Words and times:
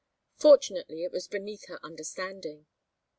Fortunately 0.33 1.03
it 1.03 1.11
was 1.11 1.27
beneath 1.27 1.67
her 1.67 1.79
understanding. 1.85 2.65